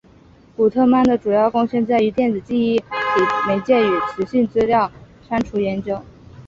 [0.57, 2.85] 古特曼的主要贡献在于电子记忆体
[3.47, 4.91] 媒介与磁性资料
[5.29, 6.01] 删除研究。